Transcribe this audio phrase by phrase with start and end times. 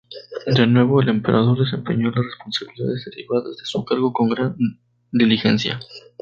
[0.55, 4.55] De nuevo, el emperador desempeñó las responsabilidades derivadas de su cargo con gran
[5.11, 5.79] diligencia.